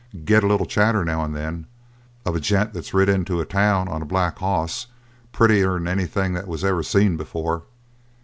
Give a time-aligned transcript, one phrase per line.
[0.25, 1.67] "Get a little chatter, now and then,
[2.25, 4.87] of a gent that's rid into a town on a black hoss,
[5.31, 7.65] prettier'n anything that was ever seen before.